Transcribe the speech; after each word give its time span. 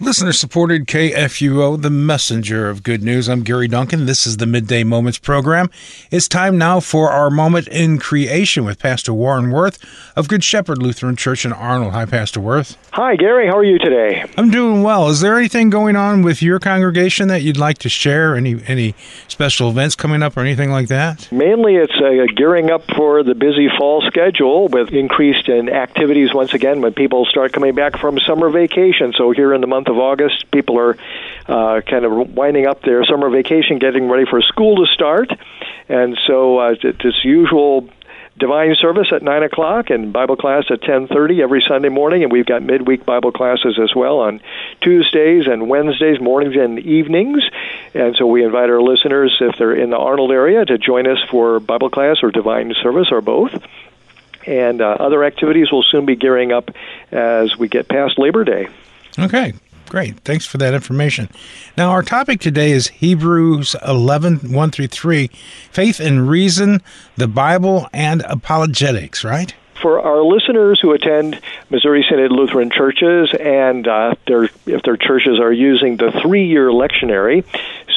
Listener 0.00 0.32
supported 0.32 0.88
KFUO, 0.88 1.80
the 1.80 1.88
messenger 1.88 2.68
of 2.68 2.82
good 2.82 3.00
news. 3.04 3.28
I'm 3.28 3.44
Gary 3.44 3.68
Duncan. 3.68 4.06
This 4.06 4.26
is 4.26 4.38
the 4.38 4.44
Midday 4.44 4.82
Moments 4.82 5.18
program. 5.18 5.70
It's 6.10 6.26
time 6.26 6.58
now 6.58 6.80
for 6.80 7.12
our 7.12 7.30
moment 7.30 7.68
in 7.68 8.00
creation 8.00 8.64
with 8.64 8.80
Pastor 8.80 9.14
Warren 9.14 9.52
Woerth 9.52 9.78
of 10.16 10.26
Good 10.26 10.42
Shepherd 10.42 10.82
Lutheran 10.82 11.14
Church 11.14 11.44
in 11.44 11.52
Arnold. 11.52 11.92
Hi, 11.92 12.06
Pastor 12.06 12.40
Woerth. 12.40 12.76
Hi, 12.90 13.14
Gary. 13.14 13.46
How 13.46 13.56
are 13.56 13.62
you 13.62 13.78
today? 13.78 14.24
I'm 14.36 14.50
doing 14.50 14.82
well. 14.82 15.10
Is 15.10 15.20
there 15.20 15.38
anything 15.38 15.70
going 15.70 15.94
on 15.94 16.22
with 16.22 16.42
your 16.42 16.58
congregation 16.58 17.28
that 17.28 17.42
you'd 17.42 17.56
like 17.56 17.78
to 17.78 17.88
share? 17.88 18.34
Any 18.34 18.60
any 18.66 18.96
special 19.28 19.70
events 19.70 19.94
coming 19.94 20.24
up 20.24 20.36
or 20.36 20.40
anything 20.40 20.72
like 20.72 20.88
that? 20.88 21.30
Mainly, 21.30 21.76
it's 21.76 21.94
uh, 21.94 22.26
gearing 22.34 22.68
up 22.68 22.82
for 22.96 23.22
the 23.22 23.36
busy 23.36 23.68
fall 23.78 24.02
schedule 24.02 24.66
with 24.66 24.92
increased 24.92 25.48
in 25.48 25.68
activities 25.68 26.34
once 26.34 26.52
again 26.52 26.80
when 26.80 26.94
people 26.94 27.26
start 27.26 27.52
coming 27.52 27.76
back 27.76 27.96
from 27.96 28.18
summer 28.18 28.50
vacation. 28.50 29.12
So 29.16 29.30
here 29.30 29.54
in 29.54 29.60
the 29.60 29.68
month 29.68 29.83
month 29.84 29.96
of 29.96 29.98
August, 30.02 30.50
people 30.50 30.78
are 30.78 30.96
uh, 31.46 31.80
kind 31.82 32.04
of 32.04 32.34
winding 32.34 32.66
up 32.66 32.82
their 32.82 33.04
summer 33.04 33.30
vacation, 33.30 33.78
getting 33.78 34.08
ready 34.08 34.24
for 34.28 34.40
school 34.42 34.84
to 34.84 34.92
start, 34.92 35.30
and 35.88 36.18
so 36.26 36.58
uh, 36.58 36.74
this 36.82 37.24
usual 37.24 37.88
divine 38.36 38.74
service 38.80 39.08
at 39.12 39.22
nine 39.22 39.42
o'clock 39.44 39.90
and 39.90 40.12
Bible 40.12 40.36
class 40.36 40.64
at 40.70 40.82
ten 40.82 41.06
thirty 41.06 41.42
every 41.42 41.62
Sunday 41.66 41.90
morning, 41.90 42.22
and 42.22 42.32
we've 42.32 42.46
got 42.46 42.62
midweek 42.62 43.04
Bible 43.04 43.32
classes 43.32 43.78
as 43.78 43.94
well 43.94 44.20
on 44.20 44.40
Tuesdays 44.80 45.46
and 45.46 45.68
Wednesdays 45.68 46.20
mornings 46.20 46.56
and 46.56 46.78
evenings. 46.78 47.44
And 47.92 48.16
so 48.16 48.26
we 48.26 48.44
invite 48.44 48.70
our 48.70 48.80
listeners, 48.80 49.36
if 49.40 49.56
they're 49.58 49.74
in 49.74 49.90
the 49.90 49.98
Arnold 49.98 50.32
area, 50.32 50.64
to 50.64 50.78
join 50.78 51.06
us 51.06 51.18
for 51.30 51.60
Bible 51.60 51.90
class 51.90 52.22
or 52.22 52.30
divine 52.30 52.74
service 52.82 53.08
or 53.10 53.20
both. 53.20 53.52
And 54.46 54.82
uh, 54.82 54.96
other 55.00 55.24
activities 55.24 55.72
will 55.72 55.84
soon 55.84 56.04
be 56.04 56.16
gearing 56.16 56.52
up 56.52 56.70
as 57.10 57.56
we 57.56 57.68
get 57.68 57.88
past 57.88 58.18
Labor 58.18 58.44
Day. 58.44 58.68
Okay, 59.18 59.54
Great. 59.88 60.18
Thanks 60.20 60.46
for 60.46 60.58
that 60.58 60.74
information. 60.74 61.28
Now, 61.76 61.90
our 61.90 62.02
topic 62.02 62.40
today 62.40 62.72
is 62.72 62.88
Hebrews 62.88 63.76
11 63.86 64.52
1 64.52 64.70
through 64.70 64.88
3 64.88 65.28
faith 65.70 66.00
and 66.00 66.28
reason, 66.28 66.82
the 67.16 67.28
Bible, 67.28 67.88
and 67.92 68.22
apologetics, 68.22 69.24
right? 69.24 69.54
for 69.84 70.00
our 70.00 70.22
listeners 70.22 70.80
who 70.80 70.92
attend 70.92 71.38
Missouri 71.68 72.06
Synod 72.08 72.32
Lutheran 72.32 72.70
churches, 72.70 73.34
and 73.38 73.86
uh, 73.86 74.14
if 74.26 74.82
their 74.82 74.96
churches 74.96 75.38
are 75.38 75.52
using 75.52 75.98
the 75.98 76.10
three-year 76.22 76.70
lectionary, 76.70 77.44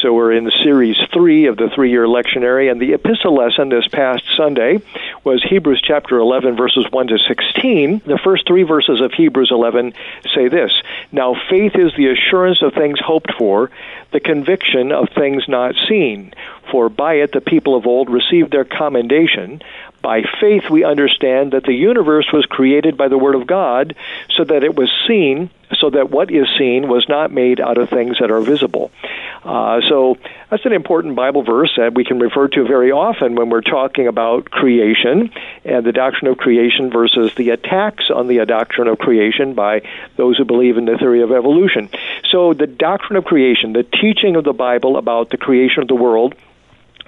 so 0.02 0.14
we're 0.14 0.34
in 0.34 0.52
series 0.64 0.98
three 1.12 1.48
of 1.48 1.58
the 1.58 1.70
three-year 1.74 2.06
lectionary, 2.06 2.70
and 2.70 2.80
the 2.80 2.94
epistle 2.94 3.36
lesson 3.36 3.70
this 3.70 3.88
past 3.88 4.24
Sunday 4.36 4.80
was 5.24 5.44
Hebrews 5.44 5.82
chapter 5.84 6.18
11, 6.18 6.56
verses 6.56 6.86
1 6.92 7.08
to 7.08 7.18
16. 7.18 8.04
The 8.06 8.20
first 8.24 8.46
three 8.46 8.64
verses 8.64 9.02
of 9.02 9.14
Hebrews 9.14 9.50
11 9.52 9.94
say 10.36 10.50
this: 10.50 10.72
Now 11.12 11.36
faith 11.50 11.76
is 11.76 11.94
the 11.96 12.12
assurance 12.12 12.62
of 12.62 12.74
things 12.74 13.00
hoped 13.00 13.34
for, 13.38 13.72
the 14.12 14.20
conviction 14.20 14.92
of 14.92 15.10
things 15.16 15.48
not 15.48 15.76
seen. 15.88 16.34
For 16.72 16.90
by 16.90 17.16
it 17.16 17.32
the 17.32 17.42
people 17.42 17.76
of 17.76 17.88
old 17.88 18.10
received 18.10 18.52
their 18.52 18.66
commendation. 18.66 19.62
By 20.02 20.24
faith, 20.40 20.70
we 20.70 20.84
understand 20.84 21.54
that 21.54 21.64
the 21.64 21.74
universe 21.74 22.32
was 22.32 22.46
created 22.46 22.98
by 22.98 23.08
the 23.08 23.18
Word 23.18 23.36
of 23.36 23.48
God, 23.48 23.96
so 24.30 24.44
that 24.44 24.64
it 24.64 24.76
was 24.76 24.92
seen, 25.08 25.50
so 25.80 25.90
that 25.90 26.12
what 26.12 26.32
is 26.32 26.48
seen 26.58 26.88
was 26.88 27.10
not 27.10 27.32
made 27.32 27.60
out 27.60 27.78
of 27.78 27.90
things 27.90 28.18
that 28.20 28.32
are 28.32 28.42
visible. 28.42 28.92
Uh, 29.44 29.82
so 29.90 30.18
that's 30.50 30.66
an 30.66 30.74
important 30.74 31.16
Bible 31.16 31.42
verse 31.42 31.74
that 31.78 31.94
we 31.94 32.04
can 32.04 32.20
refer 32.20 32.48
to 32.50 32.66
very 32.66 32.92
often 32.92 33.36
when 33.36 33.50
we're 33.50 33.62
talking 33.62 34.08
about 34.08 34.52
creation 34.52 35.32
and 35.66 35.86
the 35.86 35.92
doctrine 35.92 36.30
of 36.30 36.38
creation 36.38 36.90
versus 36.90 37.34
the 37.36 37.50
attacks 37.50 38.06
on 38.14 38.28
the 38.28 38.46
doctrine 38.46 38.88
of 38.88 39.00
creation 39.00 39.54
by 39.54 39.82
those 40.16 40.38
who 40.38 40.46
believe 40.46 40.78
in 40.78 40.86
the 40.86 40.98
theory 40.98 41.22
of 41.22 41.32
evolution. 41.32 41.90
So 42.30 42.54
the 42.54 42.68
doctrine 42.68 43.18
of 43.18 43.26
creation, 43.26 43.74
the 43.74 43.84
teaching 43.84 44.36
of 44.36 44.44
the 44.44 44.54
Bible 44.54 44.98
about 44.98 45.30
the 45.30 45.38
creation 45.38 45.82
of 45.82 45.88
the 45.88 45.96
world, 45.96 46.36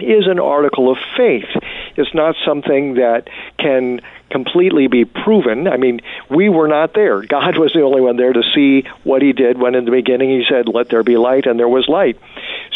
is 0.02 0.28
an 0.28 0.40
article 0.40 0.92
of 0.92 0.98
faith. 1.18 1.50
It's 1.96 2.14
not 2.14 2.36
something 2.46 2.96
that 2.96 3.30
can 3.58 4.02
completely 4.30 4.88
be 4.88 5.06
proven. 5.06 5.68
I 5.68 5.78
mean, 5.78 6.02
we 6.30 6.50
were 6.50 6.68
not 6.68 6.94
there. 6.94 7.22
God 7.26 7.58
was 7.58 7.74
the 7.74 7.82
only 7.82 8.02
one 8.02 8.18
there 8.18 8.34
to 8.34 8.44
see 8.54 8.88
what 9.04 9.22
He 9.22 9.34
did 9.34 9.60
when 9.60 9.76
in 9.76 9.86
the 9.86 9.92
beginning 9.92 10.30
He 10.30 10.46
said, 10.50 10.68
Let 10.68 10.90
there 10.90 11.04
be 11.04 11.18
light, 11.18 11.46
and 11.46 11.60
there 11.60 11.68
was 11.68 11.88
light. 11.88 12.20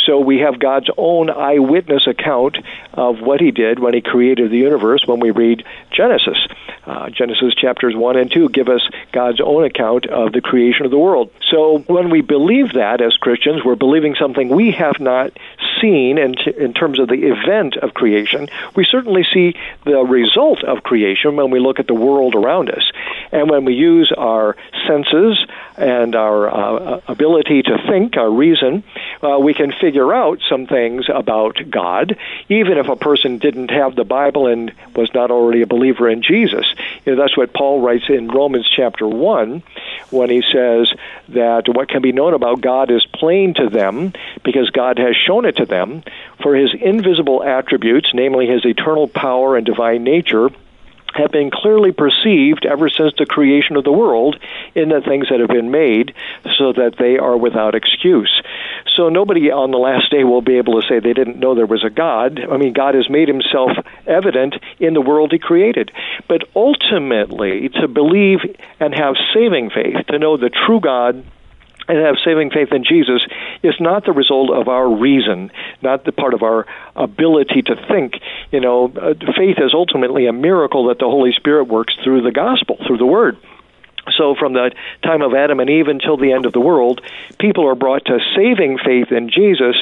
So 0.05 0.19
we 0.19 0.39
have 0.39 0.59
God's 0.59 0.89
own 0.97 1.29
eyewitness 1.29 2.07
account 2.07 2.57
of 2.93 3.21
what 3.21 3.39
He 3.39 3.51
did 3.51 3.79
when 3.79 3.93
He 3.93 4.01
created 4.01 4.51
the 4.51 4.57
universe 4.57 5.03
when 5.05 5.19
we 5.19 5.31
read 5.31 5.63
Genesis. 5.91 6.37
Uh, 6.85 7.09
Genesis 7.09 7.53
chapters 7.55 7.95
1 7.95 8.17
and 8.17 8.31
2 8.31 8.49
give 8.49 8.67
us 8.67 8.81
God's 9.13 9.39
own 9.39 9.63
account 9.63 10.05
of 10.07 10.33
the 10.33 10.41
creation 10.41 10.85
of 10.85 10.91
the 10.91 10.97
world. 10.97 11.31
So 11.49 11.79
when 11.87 12.09
we 12.09 12.21
believe 12.21 12.73
that 12.73 12.99
as 12.99 13.15
Christians, 13.15 13.63
we're 13.63 13.75
believing 13.75 14.15
something 14.15 14.49
we 14.49 14.71
have 14.71 14.99
not 14.99 15.31
seen 15.83 16.17
in, 16.17 16.35
in 16.57 16.73
terms 16.73 16.99
of 16.99 17.09
the 17.09 17.27
event 17.27 17.75
of 17.77 17.93
creation. 17.93 18.47
We 18.75 18.85
certainly 18.89 19.23
see 19.33 19.55
the 19.83 19.99
result 19.99 20.63
of 20.63 20.83
creation 20.83 21.35
when 21.35 21.51
we 21.51 21.59
look 21.59 21.79
at 21.79 21.87
the 21.87 21.93
world 21.93 22.35
around 22.35 22.69
us. 22.69 22.91
And 23.33 23.49
when 23.49 23.65
we 23.65 23.73
use 23.73 24.13
our 24.15 24.55
senses 24.87 25.43
and 25.75 26.15
our 26.15 26.49
uh, 26.49 27.01
ability 27.07 27.63
to 27.63 27.77
think, 27.89 28.15
our 28.15 28.29
reason, 28.29 28.83
uh, 29.23 29.39
we 29.39 29.55
can 29.55 29.73
figure 29.81 30.13
out 30.13 30.39
some 30.47 30.67
things 30.67 31.05
about 31.09 31.57
God, 31.67 32.15
even 32.47 32.77
if 32.77 32.87
a 32.89 32.95
person 32.95 33.39
didn't 33.39 33.71
have 33.71 33.95
the 33.95 34.03
Bible 34.03 34.45
and 34.45 34.71
was 34.95 35.11
not 35.15 35.31
already 35.31 35.63
a 35.63 35.67
believer 35.67 36.07
in 36.07 36.21
Jesus. 36.21 36.71
You 37.05 37.15
know, 37.15 37.21
that's 37.21 37.35
what 37.35 37.53
Paul 37.53 37.81
writes 37.81 38.05
in 38.07 38.27
Romans 38.27 38.69
chapter 38.69 39.07
1 39.07 39.63
when 40.11 40.29
he 40.29 40.43
says 40.53 40.93
that 41.29 41.63
what 41.67 41.89
can 41.89 42.03
be 42.03 42.11
known 42.11 42.35
about 42.35 42.61
God 42.61 42.91
is 42.91 43.03
plain 43.15 43.55
to 43.55 43.67
them 43.67 44.13
because 44.43 44.69
God 44.69 44.99
has 44.99 45.15
shown 45.15 45.45
it 45.45 45.57
to 45.57 45.65
them, 45.65 46.03
for 46.43 46.55
his 46.55 46.69
invisible 46.79 47.43
attributes, 47.43 48.11
namely 48.13 48.45
his 48.45 48.63
eternal 48.63 49.07
power 49.07 49.57
and 49.57 49.65
divine 49.65 50.03
nature, 50.03 50.51
have 51.13 51.31
been 51.31 51.51
clearly 51.51 51.91
perceived 51.91 52.65
ever 52.65 52.89
since 52.89 53.13
the 53.17 53.25
creation 53.25 53.75
of 53.75 53.83
the 53.83 53.91
world 53.91 54.37
in 54.75 54.89
the 54.89 55.01
things 55.01 55.27
that 55.29 55.39
have 55.39 55.49
been 55.49 55.71
made 55.71 56.13
so 56.57 56.73
that 56.73 56.95
they 56.97 57.17
are 57.17 57.37
without 57.37 57.75
excuse. 57.75 58.41
So 58.95 59.09
nobody 59.09 59.51
on 59.51 59.71
the 59.71 59.77
last 59.77 60.11
day 60.11 60.23
will 60.23 60.41
be 60.41 60.57
able 60.57 60.79
to 60.81 60.87
say 60.87 60.99
they 60.99 61.13
didn't 61.13 61.39
know 61.39 61.55
there 61.55 61.65
was 61.65 61.83
a 61.83 61.89
God. 61.89 62.39
I 62.39 62.57
mean, 62.57 62.73
God 62.73 62.95
has 62.95 63.09
made 63.09 63.27
himself 63.27 63.71
evident 64.05 64.55
in 64.79 64.93
the 64.93 65.01
world 65.01 65.31
he 65.31 65.39
created. 65.39 65.91
But 66.27 66.43
ultimately, 66.55 67.69
to 67.69 67.87
believe 67.87 68.39
and 68.79 68.93
have 68.93 69.15
saving 69.33 69.71
faith, 69.71 70.05
to 70.07 70.19
know 70.19 70.37
the 70.37 70.49
true 70.49 70.79
God 70.79 71.23
and 71.87 71.97
have 71.97 72.15
saving 72.23 72.49
faith 72.51 72.71
in 72.71 72.83
Jesus 72.83 73.25
is 73.61 73.75
not 73.79 74.05
the 74.05 74.11
result 74.11 74.51
of 74.51 74.67
our 74.67 74.89
reason, 74.89 75.51
not 75.81 76.05
the 76.05 76.11
part 76.11 76.33
of 76.33 76.43
our 76.43 76.65
ability 76.95 77.61
to 77.63 77.75
think. 77.87 78.15
You 78.51 78.59
know, 78.59 78.85
uh, 78.85 79.13
faith 79.35 79.57
is 79.59 79.73
ultimately 79.73 80.27
a 80.27 80.33
miracle 80.33 80.87
that 80.87 80.99
the 80.99 81.05
Holy 81.05 81.33
Spirit 81.33 81.65
works 81.65 81.95
through 82.03 82.21
the 82.21 82.31
gospel, 82.31 82.77
through 82.87 82.97
the 82.97 83.05
Word. 83.05 83.37
So, 84.17 84.35
from 84.35 84.53
the 84.53 84.71
time 85.01 85.21
of 85.21 85.33
Adam 85.33 85.59
and 85.61 85.69
Eve 85.69 85.87
until 85.87 86.17
the 86.17 86.33
end 86.33 86.45
of 86.45 86.51
the 86.51 86.59
world, 86.59 87.01
people 87.39 87.67
are 87.67 87.75
brought 87.75 88.05
to 88.05 88.19
saving 88.35 88.77
faith 88.77 89.11
in 89.11 89.29
Jesus 89.29 89.77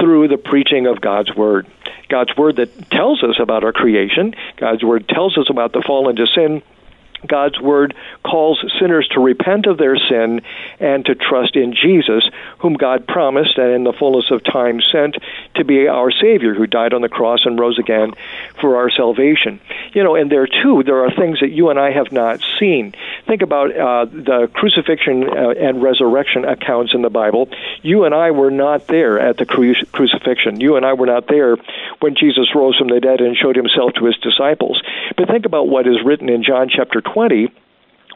through 0.00 0.28
the 0.28 0.38
preaching 0.38 0.86
of 0.86 1.00
God's 1.00 1.34
Word. 1.34 1.66
God's 2.08 2.36
Word 2.36 2.56
that 2.56 2.90
tells 2.90 3.24
us 3.24 3.36
about 3.40 3.64
our 3.64 3.72
creation, 3.72 4.34
God's 4.56 4.84
Word 4.84 5.08
tells 5.08 5.36
us 5.36 5.46
about 5.50 5.72
the 5.72 5.82
fall 5.84 6.08
into 6.08 6.26
sin, 6.28 6.62
God's 7.26 7.60
word 7.60 7.94
calls 8.24 8.64
sinners 8.80 9.08
to 9.12 9.20
repent 9.20 9.66
of 9.66 9.78
their 9.78 9.96
sin 9.96 10.40
and 10.80 11.04
to 11.06 11.14
trust 11.14 11.56
in 11.56 11.74
Jesus, 11.74 12.24
whom 12.64 12.72
God 12.72 13.06
promised 13.06 13.58
and 13.58 13.74
in 13.74 13.84
the 13.84 13.92
fullness 13.92 14.30
of 14.30 14.42
time 14.42 14.80
sent 14.90 15.18
to 15.56 15.64
be 15.66 15.86
our 15.86 16.10
Savior, 16.10 16.54
who 16.54 16.66
died 16.66 16.94
on 16.94 17.02
the 17.02 17.10
cross 17.10 17.40
and 17.44 17.60
rose 17.60 17.78
again 17.78 18.14
for 18.58 18.76
our 18.76 18.90
salvation. 18.90 19.60
You 19.92 20.02
know, 20.02 20.14
and 20.14 20.32
there 20.32 20.46
too, 20.46 20.82
there 20.82 21.04
are 21.04 21.10
things 21.10 21.40
that 21.40 21.50
you 21.50 21.68
and 21.68 21.78
I 21.78 21.90
have 21.90 22.10
not 22.10 22.40
seen. 22.58 22.94
Think 23.26 23.42
about 23.42 23.76
uh, 23.76 24.06
the 24.06 24.48
crucifixion 24.54 25.24
uh, 25.28 25.50
and 25.50 25.82
resurrection 25.82 26.46
accounts 26.46 26.94
in 26.94 27.02
the 27.02 27.10
Bible. 27.10 27.50
You 27.82 28.04
and 28.04 28.14
I 28.14 28.30
were 28.30 28.50
not 28.50 28.86
there 28.86 29.20
at 29.20 29.36
the 29.36 29.44
cru- 29.44 29.84
crucifixion. 29.92 30.58
You 30.58 30.76
and 30.76 30.86
I 30.86 30.94
were 30.94 31.06
not 31.06 31.28
there 31.28 31.58
when 32.00 32.14
Jesus 32.16 32.54
rose 32.54 32.78
from 32.78 32.88
the 32.88 32.98
dead 32.98 33.20
and 33.20 33.36
showed 33.36 33.56
himself 33.56 33.92
to 33.98 34.06
his 34.06 34.16
disciples. 34.22 34.82
But 35.18 35.28
think 35.28 35.44
about 35.44 35.68
what 35.68 35.86
is 35.86 36.02
written 36.02 36.30
in 36.30 36.42
John 36.42 36.70
chapter 36.74 37.02
20 37.02 37.52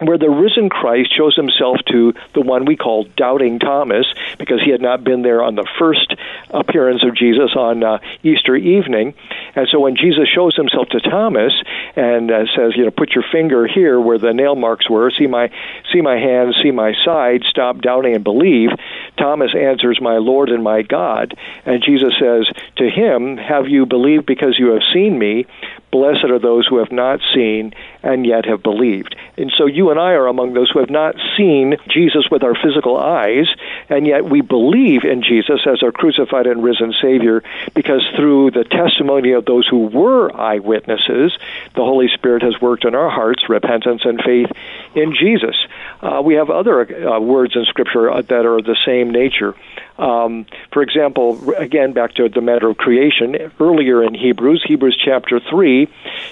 where 0.01 0.19
the 0.19 0.31
risen 0.31 0.69
Christ 0.69 1.15
shows 1.17 1.35
himself 1.35 1.79
to 1.91 2.15
the 2.35 2.41
one 2.41 2.65
we 2.65 2.77
call 2.77 3.05
Doubting 3.17 3.59
Thomas, 3.59 4.07
because 4.39 4.61
he 4.63 4.71
had 4.71 4.81
not 4.81 5.05
been 5.05 5.23
there 5.23 5.43
on 5.43 5.55
the 5.55 5.67
first 5.79 6.15
appearance 6.51 7.03
of 7.05 7.17
Jesus 7.17 7.53
on 7.57 7.83
uh, 7.83 7.99
Easter 8.23 8.57
evening. 8.57 9.15
And 9.55 9.67
so 9.71 9.81
when 9.81 9.97
Jesus 9.97 10.29
shows 10.29 10.55
himself 10.55 10.89
to 10.91 11.01
Thomas 11.01 11.53
and 11.97 12.31
uh, 12.31 12.47
says, 12.55 12.77
you 12.77 12.85
know, 12.85 12.91
put 12.91 13.11
your 13.11 13.25
finger 13.31 13.67
here 13.67 14.01
where 14.01 14.19
the 14.19 14.33
nail 14.33 14.55
marks 14.55 14.89
were, 14.89 15.11
see 15.11 15.27
my 15.27 15.51
see 15.93 16.01
my 16.01 16.17
hands, 16.17 16.57
see 16.63 16.71
my 16.71 16.95
side, 17.05 17.43
stop 17.49 17.81
doubting 17.81 18.15
and 18.15 18.25
believe. 18.25 18.71
Thomas 19.17 19.55
answers, 19.55 20.01
"My 20.01 20.19
Lord 20.19 20.51
and 20.51 20.63
my 20.63 20.83
God." 20.83 21.37
And 21.67 21.83
Jesus 21.83 22.15
says 22.19 22.47
to 22.77 22.89
him, 22.89 23.37
"Have 23.37 23.69
you 23.69 23.87
believed 23.87 24.27
because 24.27 24.59
you 24.59 24.73
have 24.73 24.83
seen 24.93 25.19
me? 25.19 25.47
Blessed 25.91 26.25
are 26.25 26.39
those 26.39 26.67
who 26.67 26.79
have 26.79 26.93
not 26.93 27.21
seen 27.35 27.73
and 28.03 28.27
yet 28.27 28.45
have 28.45 28.63
believed. 28.63 29.17
And 29.37 29.53
so 29.57 29.67
you 29.67 29.91
and 29.91 29.99
I 29.99 30.13
are 30.13 30.27
among 30.27 30.53
those 30.53 30.71
who 30.71 30.81
have 30.81 30.91
not 30.91 31.15
seen 31.37 31.77
Jesus 31.89 32.29
with 32.31 32.43
our 32.43 32.55
physical 32.55 32.97
eyes, 32.97 33.47
and 33.89 34.07
yet 34.07 34.25
we 34.25 34.41
believe 34.41 35.05
in 35.05 35.23
Jesus 35.23 35.61
as 35.67 35.83
our 35.83 35.93
crucified 35.93 36.47
and 36.47 36.63
risen 36.63 36.93
Savior 37.01 37.43
because 37.75 38.03
through 38.17 38.51
the 38.51 38.65
testimony 38.65 39.33
of 39.33 39.45
those 39.45 39.67
who 39.67 39.87
were 39.87 40.35
eyewitnesses, 40.35 41.37
the 41.75 41.85
Holy 41.85 42.09
Spirit 42.09 42.43
has 42.43 42.61
worked 42.61 42.85
in 42.85 42.95
our 42.95 43.11
hearts 43.11 43.49
repentance 43.49 44.03
and 44.05 44.21
faith 44.23 44.51
in 44.95 45.15
Jesus. 45.15 45.57
Uh, 46.03 46.21
we 46.25 46.35
have 46.35 46.51
other 46.51 47.09
uh, 47.09 47.21
words 47.21 47.57
in 47.57 47.65
Scripture 47.65 48.11
that 48.23 48.45
are 48.45 48.59
of 48.59 48.65
the 48.65 48.77
same 48.85 49.11
nature. 49.11 49.55
Um, 49.99 50.47
for 50.73 50.81
example, 50.83 51.53
again, 51.55 51.93
back 51.93 52.15
to 52.15 52.29
the 52.29 52.41
matter 52.41 52.69
of 52.69 52.77
creation, 52.77 53.37
earlier 53.59 54.03
in 54.05 54.15
Hebrews, 54.15 54.65
Hebrews 54.67 55.01
chapter 55.05 55.41
3, 55.41 55.89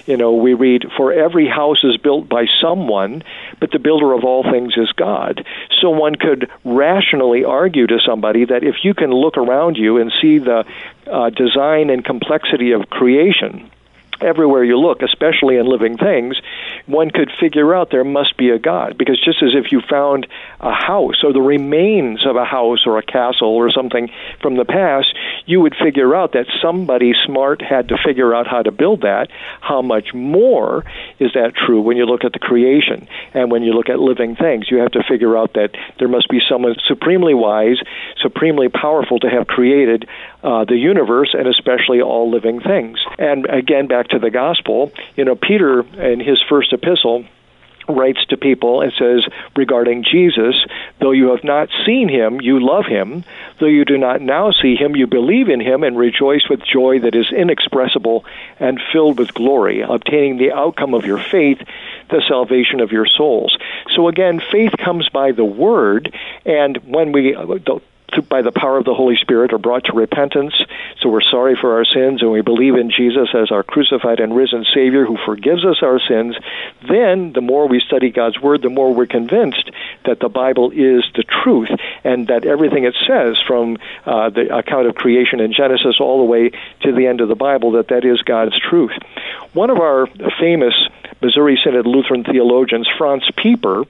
you 0.06 0.16
know, 0.16 0.34
we 0.34 0.54
read, 0.54 0.84
For 0.96 1.12
every 1.12 1.48
house 1.48 1.82
is 1.82 1.96
built 1.96 2.28
by 2.28 2.46
someone, 2.60 3.24
but 3.58 3.72
the 3.72 3.80
builder 3.80 4.12
of 4.12 4.24
all 4.24 4.44
things 4.44 4.74
is 4.76 4.92
God. 4.92 5.44
So 5.80 5.90
one 5.90 6.14
could 6.14 6.48
rationally 6.64 7.44
argue 7.44 7.88
to 7.88 7.98
somebody 8.06 8.44
that 8.44 8.62
if 8.62 8.76
you 8.84 8.94
can 8.94 9.10
look 9.10 9.36
around 9.36 9.76
you 9.76 9.98
and 9.98 10.12
see 10.22 10.38
the 10.38 10.64
uh, 11.10 11.30
design 11.30 11.90
and 11.90 12.04
complexity 12.04 12.70
of 12.70 12.88
creation, 12.88 13.70
everywhere 14.20 14.64
you 14.64 14.78
look, 14.78 15.02
especially 15.02 15.56
in 15.56 15.66
living 15.66 15.96
things, 15.96 16.36
one 16.86 17.10
could 17.10 17.30
figure 17.38 17.74
out 17.74 17.90
there 17.90 18.04
must 18.04 18.36
be 18.36 18.50
a 18.50 18.58
God. 18.58 18.96
Because 18.96 19.22
just 19.22 19.42
as 19.42 19.50
if 19.54 19.72
you 19.72 19.80
found 19.88 20.26
a 20.60 20.72
house 20.72 21.22
or 21.22 21.32
the 21.32 21.40
remains 21.40 22.26
of 22.26 22.36
a 22.36 22.44
house 22.44 22.86
or 22.86 22.98
a 22.98 23.02
castle 23.02 23.54
or 23.54 23.70
something 23.70 24.08
from 24.40 24.56
the 24.56 24.64
past, 24.64 25.08
you 25.46 25.60
would 25.60 25.74
figure 25.82 26.14
out 26.14 26.32
that 26.32 26.46
somebody 26.62 27.12
smart 27.24 27.62
had 27.62 27.88
to 27.88 27.96
figure 28.04 28.34
out 28.34 28.46
how 28.46 28.62
to 28.62 28.70
build 28.70 29.02
that. 29.02 29.28
How 29.60 29.82
much 29.82 30.14
more 30.14 30.84
is 31.18 31.32
that 31.34 31.52
true 31.54 31.80
when 31.80 31.96
you 31.96 32.06
look 32.06 32.24
at 32.24 32.32
the 32.32 32.38
creation 32.38 33.08
and 33.34 33.50
when 33.50 33.62
you 33.62 33.72
look 33.72 33.88
at 33.88 33.98
living 33.98 34.36
things? 34.36 34.70
You 34.70 34.78
have 34.78 34.92
to 34.92 35.02
figure 35.08 35.36
out 35.36 35.54
that 35.54 35.70
there 35.98 36.08
must 36.08 36.28
be 36.28 36.40
someone 36.48 36.74
supremely 36.86 37.34
wise, 37.34 37.78
supremely 38.22 38.68
powerful 38.68 39.18
to 39.20 39.28
have 39.28 39.46
created 39.46 40.08
uh, 40.42 40.64
the 40.64 40.76
universe 40.76 41.34
and 41.36 41.46
especially 41.46 42.00
all 42.00 42.30
living 42.30 42.60
things. 42.60 42.98
And 43.18 43.46
again, 43.46 43.86
back 43.88 44.08
to 44.08 44.18
the 44.18 44.30
gospel, 44.30 44.92
you 45.16 45.24
know, 45.24 45.36
Peter 45.36 45.80
in 45.80 46.20
his 46.20 46.42
first 46.48 46.72
epistle 46.72 47.24
writes 47.88 48.24
to 48.26 48.36
people 48.36 48.80
and 48.80 48.92
says 48.98 49.24
regarding 49.54 50.04
Jesus, 50.04 50.54
though 51.00 51.12
you 51.12 51.30
have 51.30 51.44
not 51.44 51.68
seen 51.84 52.08
him, 52.08 52.40
you 52.40 52.60
love 52.60 52.86
him. 52.86 53.24
Though 53.58 53.66
you 53.66 53.84
do 53.84 53.96
not 53.96 54.20
now 54.20 54.50
see 54.50 54.76
him, 54.76 54.96
you 54.96 55.06
believe 55.06 55.48
in 55.48 55.60
him 55.60 55.82
and 55.82 55.96
rejoice 55.96 56.48
with 56.48 56.62
joy 56.62 57.00
that 57.00 57.14
is 57.14 57.30
inexpressible 57.32 58.24
and 58.58 58.80
filled 58.92 59.18
with 59.18 59.34
glory, 59.34 59.80
obtaining 59.80 60.36
the 60.36 60.52
outcome 60.52 60.94
of 60.94 61.06
your 61.06 61.18
faith, 61.18 61.58
the 62.10 62.22
salvation 62.28 62.80
of 62.80 62.92
your 62.92 63.06
souls. 63.06 63.56
So 63.94 64.08
again, 64.08 64.40
faith 64.52 64.72
comes 64.78 65.08
by 65.08 65.32
the 65.32 65.44
word, 65.44 66.14
and 66.44 66.76
when 66.78 67.12
we 67.12 67.34
by 68.28 68.42
the 68.42 68.52
power 68.52 68.78
of 68.78 68.84
the 68.84 68.94
Holy 68.94 69.16
Spirit 69.16 69.52
are 69.52 69.58
brought 69.58 69.84
to 69.84 69.92
repentance. 69.92 70.54
So 71.00 71.08
we're 71.08 71.20
sorry 71.20 71.56
for 71.60 71.76
our 71.76 71.84
sins 71.84 72.22
and 72.22 72.30
we 72.30 72.40
believe 72.40 72.74
in 72.74 72.90
Jesus 72.90 73.28
as 73.34 73.50
our 73.50 73.62
crucified 73.62 74.20
and 74.20 74.34
risen 74.34 74.64
Savior 74.74 75.04
who 75.04 75.16
forgives 75.24 75.64
us 75.64 75.78
our 75.82 76.00
sins. 76.00 76.36
Then, 76.88 77.32
the 77.32 77.40
more 77.40 77.68
we 77.68 77.80
study 77.80 78.10
God's 78.10 78.40
Word, 78.40 78.62
the 78.62 78.70
more 78.70 78.92
we're 78.94 79.06
convinced 79.06 79.70
that 80.04 80.20
the 80.20 80.28
Bible 80.28 80.70
is 80.70 81.04
the 81.14 81.24
truth 81.42 81.70
and 82.04 82.28
that 82.28 82.44
everything 82.46 82.84
it 82.84 82.94
says 83.06 83.36
from 83.46 83.78
uh, 84.04 84.30
the 84.30 84.56
account 84.56 84.86
of 84.86 84.94
creation 84.94 85.40
in 85.40 85.52
Genesis 85.52 85.96
all 86.00 86.18
the 86.18 86.30
way 86.30 86.50
to 86.82 86.92
the 86.92 87.06
end 87.06 87.20
of 87.20 87.28
the 87.28 87.34
Bible, 87.34 87.72
that 87.72 87.88
that 87.88 88.04
is 88.04 88.22
God's 88.22 88.58
truth. 88.58 88.92
One 89.52 89.70
of 89.70 89.78
our 89.78 90.06
famous 90.38 90.74
Missouri 91.20 91.58
Synod 91.62 91.86
Lutheran 91.86 92.24
theologians, 92.24 92.88
Franz 92.98 93.28
Pieper, 93.36 93.84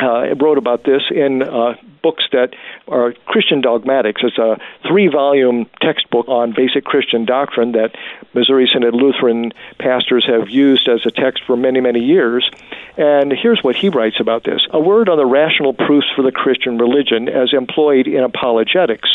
uh, 0.00 0.34
wrote 0.34 0.58
about 0.58 0.84
this 0.84 1.02
in 1.10 1.42
uh, 1.42 1.74
books 2.02 2.24
that 2.32 2.54
are 2.88 3.12
Christian 3.26 3.60
dogmatics. 3.60 4.22
It's 4.24 4.38
a 4.38 4.58
three 4.86 5.08
volume 5.08 5.66
textbook 5.80 6.28
on 6.28 6.52
basic 6.52 6.84
Christian 6.84 7.24
doctrine 7.24 7.72
that 7.72 7.94
Missouri 8.34 8.68
Synod 8.72 8.94
Lutheran 8.94 9.52
pastors 9.78 10.26
have 10.26 10.50
used 10.50 10.88
as 10.88 11.06
a 11.06 11.10
text 11.10 11.42
for 11.46 11.56
many, 11.56 11.80
many 11.80 12.00
years. 12.00 12.50
And 12.96 13.32
here's 13.32 13.62
what 13.62 13.76
he 13.76 13.88
writes 13.88 14.20
about 14.20 14.44
this 14.44 14.66
A 14.70 14.80
word 14.80 15.08
on 15.08 15.16
the 15.16 15.26
rational 15.26 15.72
proofs 15.72 16.06
for 16.14 16.22
the 16.22 16.32
Christian 16.32 16.78
religion 16.78 17.28
as 17.28 17.52
employed 17.52 18.06
in 18.06 18.22
apologetics. 18.22 19.08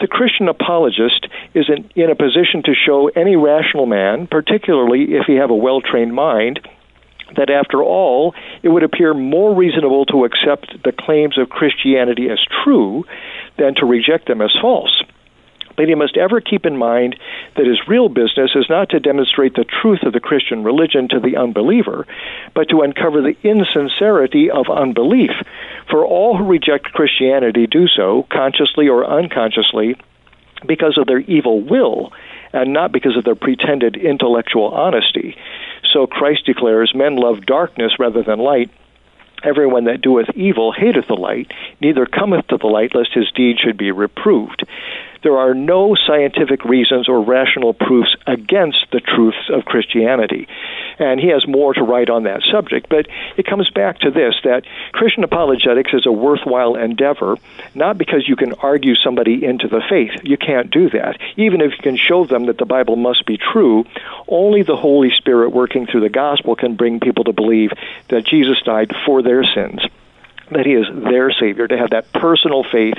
The 0.00 0.08
Christian 0.08 0.48
apologist 0.48 1.28
is 1.54 1.68
in, 1.68 1.88
in 1.94 2.10
a 2.10 2.16
position 2.16 2.62
to 2.64 2.74
show 2.74 3.08
any 3.08 3.36
rational 3.36 3.86
man, 3.86 4.26
particularly 4.26 5.14
if 5.14 5.26
he 5.26 5.34
have 5.36 5.50
a 5.50 5.54
well 5.54 5.80
trained 5.80 6.14
mind, 6.14 6.60
that 7.36 7.50
after 7.50 7.82
all, 7.82 8.34
it 8.62 8.68
would 8.68 8.82
appear 8.82 9.14
more 9.14 9.54
reasonable 9.54 10.06
to 10.06 10.24
accept 10.24 10.82
the 10.84 10.92
claims 10.92 11.38
of 11.38 11.48
Christianity 11.48 12.28
as 12.30 12.38
true 12.64 13.04
than 13.56 13.74
to 13.76 13.86
reject 13.86 14.26
them 14.26 14.40
as 14.40 14.52
false. 14.60 15.02
But 15.76 15.88
he 15.88 15.94
must 15.94 16.16
ever 16.16 16.40
keep 16.40 16.66
in 16.66 16.76
mind 16.76 17.16
that 17.56 17.66
his 17.66 17.88
real 17.88 18.08
business 18.08 18.52
is 18.54 18.66
not 18.70 18.90
to 18.90 19.00
demonstrate 19.00 19.54
the 19.54 19.64
truth 19.64 20.04
of 20.04 20.12
the 20.12 20.20
Christian 20.20 20.62
religion 20.62 21.08
to 21.08 21.18
the 21.18 21.36
unbeliever, 21.36 22.06
but 22.54 22.68
to 22.68 22.82
uncover 22.82 23.20
the 23.20 23.36
insincerity 23.42 24.50
of 24.50 24.70
unbelief. 24.70 25.32
For 25.90 26.04
all 26.04 26.36
who 26.36 26.44
reject 26.44 26.92
Christianity 26.92 27.66
do 27.66 27.88
so, 27.88 28.26
consciously 28.30 28.88
or 28.88 29.04
unconsciously, 29.04 29.96
because 30.66 30.96
of 30.96 31.06
their 31.06 31.18
evil 31.18 31.60
will 31.60 32.12
and 32.52 32.72
not 32.72 32.92
because 32.92 33.16
of 33.16 33.24
their 33.24 33.34
pretended 33.34 33.96
intellectual 33.96 34.68
honesty. 34.68 35.36
So 35.94 36.08
Christ 36.08 36.44
declares, 36.44 36.92
Men 36.94 37.16
love 37.16 37.46
darkness 37.46 37.92
rather 37.98 38.22
than 38.22 38.40
light. 38.40 38.70
Everyone 39.44 39.84
that 39.84 40.02
doeth 40.02 40.28
evil 40.34 40.72
hateth 40.72 41.06
the 41.06 41.14
light, 41.14 41.52
neither 41.80 42.04
cometh 42.04 42.48
to 42.48 42.56
the 42.56 42.66
light, 42.66 42.94
lest 42.94 43.14
his 43.14 43.30
deed 43.30 43.58
should 43.60 43.78
be 43.78 43.92
reproved 43.92 44.64
there 45.24 45.38
are 45.38 45.54
no 45.54 45.96
scientific 46.06 46.64
reasons 46.64 47.08
or 47.08 47.20
rational 47.22 47.74
proofs 47.74 48.14
against 48.26 48.86
the 48.92 49.00
truths 49.00 49.50
of 49.50 49.64
Christianity. 49.64 50.46
And 50.98 51.18
he 51.18 51.28
has 51.28 51.48
more 51.48 51.74
to 51.74 51.82
write 51.82 52.10
on 52.10 52.22
that 52.24 52.42
subject. 52.52 52.88
But 52.88 53.08
it 53.36 53.46
comes 53.46 53.68
back 53.70 53.98
to 54.00 54.10
this 54.10 54.34
that 54.44 54.62
Christian 54.92 55.24
apologetics 55.24 55.92
is 55.92 56.06
a 56.06 56.12
worthwhile 56.12 56.76
endeavor, 56.76 57.36
not 57.74 57.98
because 57.98 58.28
you 58.28 58.36
can 58.36 58.52
argue 58.52 58.94
somebody 58.94 59.44
into 59.44 59.66
the 59.66 59.82
faith. 59.88 60.12
You 60.22 60.36
can't 60.36 60.70
do 60.70 60.90
that. 60.90 61.18
Even 61.36 61.60
if 61.60 61.72
you 61.72 61.82
can 61.82 61.96
show 61.96 62.26
them 62.26 62.46
that 62.46 62.58
the 62.58 62.66
Bible 62.66 62.96
must 62.96 63.26
be 63.26 63.38
true, 63.38 63.84
only 64.28 64.62
the 64.62 64.76
Holy 64.76 65.10
Spirit 65.16 65.50
working 65.50 65.86
through 65.86 66.02
the 66.02 66.08
gospel 66.08 66.54
can 66.54 66.76
bring 66.76 67.00
people 67.00 67.24
to 67.24 67.32
believe 67.32 67.70
that 68.08 68.26
Jesus 68.26 68.60
died 68.64 68.92
for 69.04 69.22
their 69.22 69.42
sins 69.42 69.80
that 70.50 70.66
he 70.66 70.72
is 70.72 70.86
their 70.92 71.32
Savior, 71.32 71.66
to 71.68 71.76
have 71.76 71.90
that 71.90 72.12
personal 72.12 72.64
faith 72.64 72.94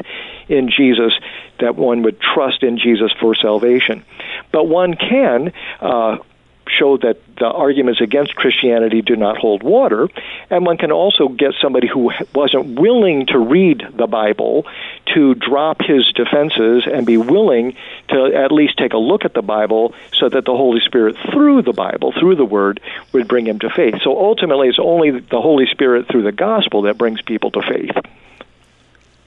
in 0.48 0.70
Jesus, 0.70 1.14
that 1.60 1.76
one 1.76 2.04
would 2.04 2.20
trust 2.20 2.64
in 2.64 2.78
Jesus 2.78 3.12
for 3.20 3.36
salvation. 3.36 4.04
But 4.52 4.68
one 4.68 4.96
can 4.96 5.54
uh, 5.80 6.18
show 6.68 6.98
that 6.98 7.20
the 7.38 7.46
arguments 7.46 8.02
against 8.02 8.36
Christianity 8.36 9.02
do 9.02 9.16
not 9.16 9.38
hold 9.38 9.64
water, 9.64 10.10
and 10.50 10.66
one 10.66 10.78
can 10.78 10.92
also 10.92 11.28
get 11.28 11.54
somebody 11.62 11.88
who 11.88 12.12
wasn't 12.34 12.80
willing 12.80 13.28
to 13.28 13.38
read 13.38 13.84
the 13.94 14.08
Bible 14.08 14.66
to 15.14 15.36
drop 15.36 15.82
his 15.82 16.06
defenses 16.14 16.88
and 16.92 17.06
be 17.06 17.18
willing 17.18 17.76
to 18.10 18.32
at 18.34 18.52
least 18.52 18.78
take 18.78 18.94
a 18.94 18.98
look 18.98 19.26
at 19.26 19.34
the 19.34 19.42
Bible 19.42 19.94
so 20.14 20.30
that 20.30 20.46
the 20.46 20.56
Holy 20.56 20.80
Spirit, 20.82 21.18
through 21.32 21.62
the 21.62 21.74
Bible, 21.74 22.14
through 22.14 22.36
the 22.36 22.46
Word, 22.46 22.80
would 23.12 23.28
bring 23.28 23.48
him 23.48 23.60
to 23.60 23.70
faith. 23.70 23.96
So 24.04 24.18
ultimately, 24.18 24.68
it's 24.68 24.80
only 24.80 25.12
the 25.20 25.42
Holy 25.42 25.66
Spirit 25.68 26.08
through 26.08 26.24
the 26.24 26.32
gospel 26.32 26.84
that 26.84 26.98
brings 26.98 27.22
people 27.22 27.52
to 27.52 27.62
faith. 27.62 27.96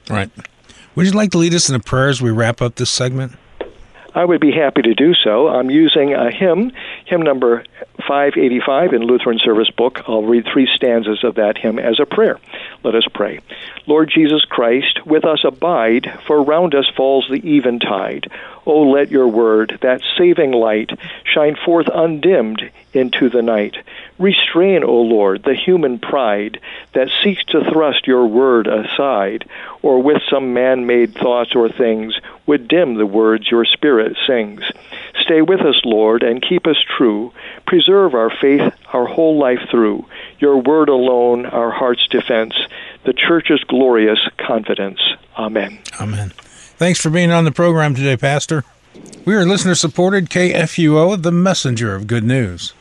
Right. 0.09 0.29
Would 0.95 1.05
you 1.05 1.11
like 1.11 1.31
to 1.31 1.37
lead 1.37 1.53
us 1.53 1.69
in 1.69 1.75
a 1.75 1.79
prayer 1.79 2.09
as 2.09 2.21
we 2.21 2.31
wrap 2.31 2.61
up 2.61 2.75
this 2.75 2.89
segment? 2.89 3.33
I 4.13 4.25
would 4.25 4.41
be 4.41 4.51
happy 4.51 4.81
to 4.81 4.93
do 4.93 5.13
so. 5.13 5.47
I'm 5.47 5.69
using 5.69 6.13
a 6.13 6.31
hymn, 6.31 6.71
hymn 7.05 7.21
number 7.21 7.63
585 8.07 8.93
in 8.93 9.01
Lutheran 9.03 9.39
Service 9.39 9.69
Book. 9.69 10.01
I'll 10.07 10.23
read 10.23 10.47
three 10.51 10.67
stanzas 10.73 11.23
of 11.23 11.35
that 11.35 11.57
hymn 11.57 11.79
as 11.79 11.99
a 11.99 12.05
prayer. 12.05 12.39
Let 12.83 12.95
us 12.95 13.05
pray. 13.13 13.39
Lord 13.85 14.09
Jesus 14.13 14.43
Christ, 14.45 15.05
with 15.05 15.25
us 15.25 15.43
abide, 15.43 16.19
for 16.25 16.43
round 16.43 16.75
us 16.75 16.89
falls 16.95 17.27
the 17.29 17.55
eventide. 17.55 18.31
O 18.69 18.71
oh, 18.71 18.91
let 18.91 19.09
your 19.09 19.27
word, 19.27 19.79
that 19.81 20.03
saving 20.15 20.51
light, 20.51 20.91
shine 21.23 21.55
forth 21.65 21.87
undimmed 21.91 22.69
into 22.93 23.27
the 23.27 23.41
night. 23.41 23.75
Restrain, 24.19 24.83
O 24.83 25.01
Lord, 25.01 25.41
the 25.41 25.55
human 25.55 25.97
pride 25.97 26.59
that 26.93 27.09
seeks 27.23 27.43
to 27.45 27.63
thrust 27.71 28.05
your 28.05 28.27
word 28.27 28.67
aside, 28.67 29.49
or 29.81 30.03
with 30.03 30.21
some 30.29 30.53
man 30.53 30.85
made 30.85 31.15
thoughts 31.15 31.55
or 31.55 31.67
things 31.69 32.13
would 32.45 32.67
dim 32.67 32.93
the 32.93 33.07
words 33.07 33.49
your 33.49 33.65
Spirit 33.65 34.15
sings. 34.27 34.61
Stay 35.19 35.41
with 35.41 35.61
us, 35.61 35.81
Lord, 35.83 36.21
and 36.21 36.39
keep 36.39 36.67
us 36.67 36.77
true. 36.95 37.33
Preserve 37.65 38.13
our 38.13 38.29
faith 38.29 38.71
our 38.93 39.07
whole 39.07 39.39
life 39.39 39.67
through. 39.71 40.05
Your 40.37 40.57
word 40.61 40.89
alone, 40.89 41.47
our 41.47 41.71
heart's 41.71 42.07
defense, 42.09 42.53
the 43.03 43.13
church's 43.13 43.63
glorious 43.63 44.19
confidence. 44.37 44.99
Amen. 45.35 45.79
Amen. 45.99 46.33
Thanks 46.79 47.01
for 47.01 47.09
being 47.09 47.29
on 47.29 47.43
the 47.43 47.51
program 47.51 47.93
today, 47.93 48.15
Pastor. 48.15 48.63
We 49.25 49.35
are 49.35 49.45
listener 49.45 49.75
supported 49.75 50.29
KFUO, 50.29 51.21
the 51.21 51.29
messenger 51.29 51.93
of 51.93 52.07
good 52.07 52.23
news. 52.23 52.71